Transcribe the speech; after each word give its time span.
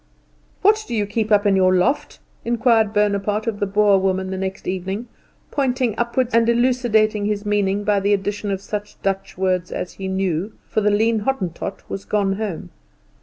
"What 0.63 0.83
do 0.87 0.95
you 0.95 1.05
keep 1.05 1.31
up 1.31 1.45
in 1.45 1.55
your 1.55 1.75
loft?" 1.75 2.17
inquired 2.43 2.91
Bonaparte 2.91 3.45
of 3.45 3.59
the 3.59 3.67
Boer 3.67 3.99
woman 3.99 4.31
the 4.31 4.35
next 4.39 4.67
evening, 4.67 5.07
pointing 5.51 5.93
upwards 5.95 6.33
and 6.33 6.49
elucidating 6.49 7.25
his 7.25 7.45
meaning 7.45 7.83
by 7.83 7.99
the 7.99 8.11
addition 8.15 8.49
of 8.49 8.61
such 8.61 8.99
Dutch 9.03 9.37
words 9.37 9.71
as 9.71 9.91
he 9.93 10.07
knew, 10.07 10.53
for 10.67 10.81
the 10.81 10.89
lean 10.89 11.19
Hottentot 11.19 11.87
was 11.87 12.03
gone 12.05 12.37
home. 12.37 12.71